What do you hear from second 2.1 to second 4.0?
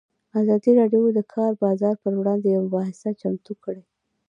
وړاندې یوه مباحثه چمتو کړې.